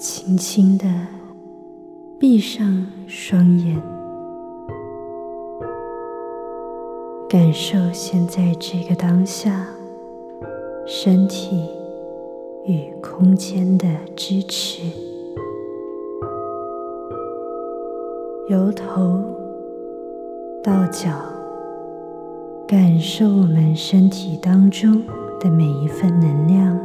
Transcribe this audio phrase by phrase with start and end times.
[0.00, 0.86] 轻轻的
[2.18, 3.76] 闭上双眼，
[7.28, 9.66] 感受现在这个当下，
[10.86, 11.68] 身体
[12.64, 13.86] 与空间的
[14.16, 14.80] 支持，
[18.48, 19.22] 由头
[20.64, 21.10] 到脚，
[22.66, 25.02] 感受我们身体当中
[25.38, 26.80] 的每一份能量。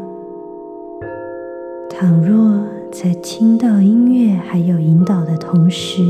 [1.90, 2.62] 倘若
[2.98, 6.02] 在听到音乐还有引导的同时，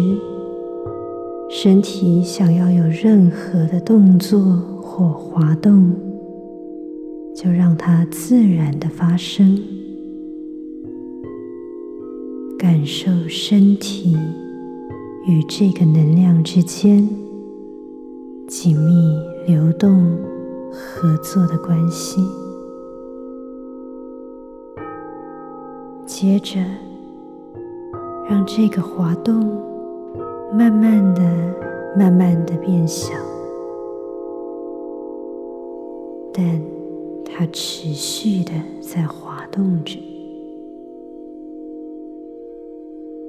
[1.50, 4.40] 身体想要有任何的动作
[4.84, 5.92] 或滑动，
[7.36, 9.60] 就让它自然的发生，
[12.56, 14.16] 感受身体
[15.26, 17.10] 与这个能量之间
[18.48, 20.16] 紧密流动
[20.72, 22.22] 合作的关系。
[26.18, 26.62] 接着，
[28.30, 29.36] 让这个滑动
[30.54, 31.22] 慢慢的、
[31.98, 33.14] 慢慢的变小，
[36.32, 36.62] 但
[37.26, 40.00] 它持续的在滑动着。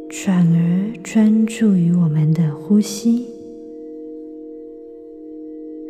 [0.08, 3.26] 转而专注于我们的呼吸，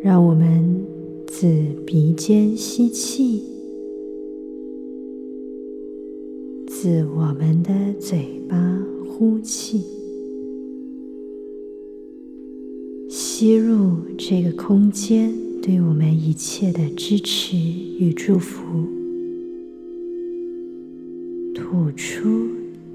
[0.01, 0.83] 让我们
[1.27, 1.47] 自
[1.85, 3.56] 鼻尖吸气。
[6.87, 8.55] 自我们的嘴巴
[9.09, 9.83] 呼气，
[13.09, 18.87] 吸入这个空间对我们一切的支持与祝福，
[21.53, 22.47] 吐出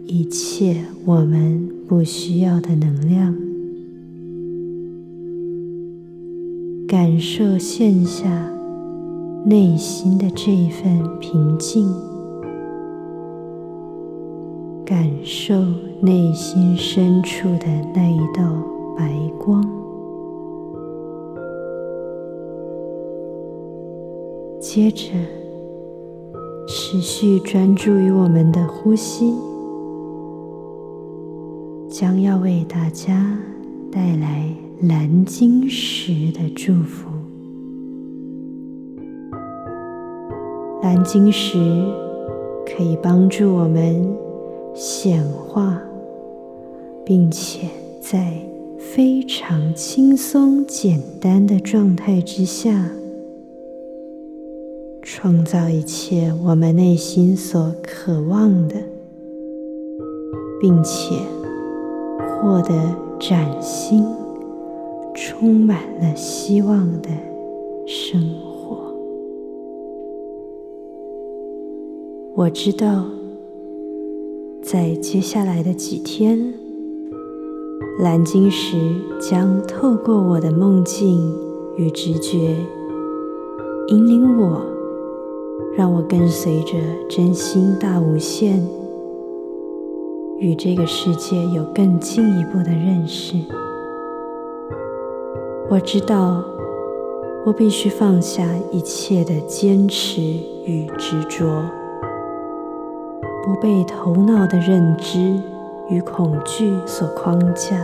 [0.06, 3.36] 一切我们不需要的能量，
[6.88, 8.50] 感受线下
[9.44, 11.86] 内心的这一份平静。
[14.92, 15.54] 感受
[16.02, 18.42] 内心深处的那一道
[18.94, 19.64] 白光，
[24.60, 25.06] 接着
[26.68, 29.32] 持续专注于我们的呼吸，
[31.88, 33.34] 将要为大家
[33.90, 37.08] 带来蓝晶石的祝福。
[40.82, 41.56] 蓝晶石
[42.66, 44.21] 可以帮助我们。
[44.74, 45.82] 显化，
[47.04, 47.68] 并且
[48.00, 48.34] 在
[48.78, 52.90] 非常轻松、简单的状态之下，
[55.02, 58.76] 创造一切我们内心所渴望的，
[60.60, 61.16] 并且
[62.40, 62.72] 获得
[63.20, 64.04] 崭新、
[65.14, 67.08] 充满了希望的
[67.86, 68.76] 生活。
[72.34, 73.04] 我知道。
[74.62, 76.54] 在接下来的几天，
[77.98, 78.76] 蓝晶石
[79.20, 81.36] 将透过我的梦境
[81.76, 82.54] 与直觉，
[83.88, 84.62] 引领我，
[85.76, 86.78] 让我跟随着
[87.08, 88.64] 真心大无限，
[90.38, 93.36] 与这个世界有更进一步的认识。
[95.68, 96.42] 我知道，
[97.44, 101.64] 我必须放下一切的坚持与执着。
[103.44, 105.18] 不被头脑的认知
[105.88, 107.76] 与恐惧所框架，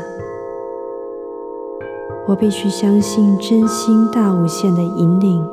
[2.29, 5.45] 我必须相信真心大无限的引领，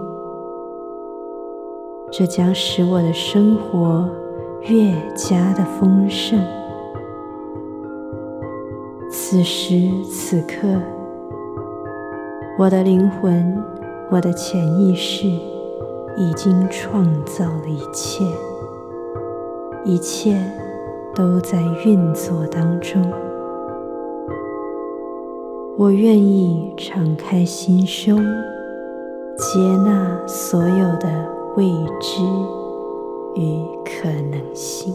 [2.12, 4.08] 这将使我的生活
[4.62, 6.40] 越加的丰盛。
[9.10, 10.68] 此时此刻，
[12.60, 13.64] 我的灵魂，
[14.12, 15.28] 我的潜意识
[16.16, 18.24] 已经创造了一切。
[19.88, 20.36] 一切
[21.14, 23.00] 都在运作当中，
[25.78, 28.18] 我愿意敞开心胸，
[29.38, 31.08] 接纳所有的
[31.56, 31.66] 未
[32.02, 32.24] 知
[33.36, 34.92] 与可能性。